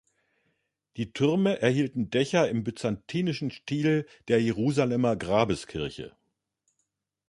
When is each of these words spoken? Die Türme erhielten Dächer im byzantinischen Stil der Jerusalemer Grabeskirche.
Die 0.97 1.13
Türme 1.13 1.61
erhielten 1.61 2.09
Dächer 2.09 2.49
im 2.49 2.63
byzantinischen 2.63 3.51
Stil 3.51 4.07
der 4.29 4.41
Jerusalemer 4.41 5.15
Grabeskirche. 5.15 6.15